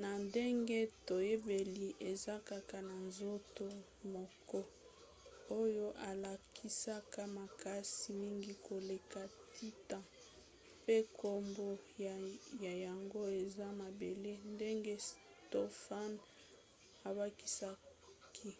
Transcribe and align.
na 0.00 0.10
ndenge 0.26 0.78
toyebeli 1.06 1.88
eza 2.10 2.34
kaka 2.48 2.78
na 2.88 2.96
nzoto 3.08 3.66
moko 4.14 4.58
oyo 5.60 5.86
elakisaka 6.10 7.20
makasi 7.38 8.06
mingi 8.20 8.52
koleka 8.68 9.20
titan 9.54 10.04
pe 10.84 10.96
nkombo 11.06 11.66
na 12.62 12.70
yango 12.86 13.20
eza 13.42 13.66
mabele, 13.80 14.32
ndenge 14.54 14.94
stofan 15.08 16.12
abakisaki 17.08 18.50